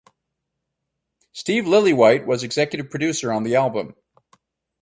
Steve 1.31 1.65
Lillywhite 1.65 2.25
was 2.25 2.41
executive 2.41 2.89
producer 2.89 3.31
on 3.31 3.43
the 3.43 3.55
album. 3.57 3.93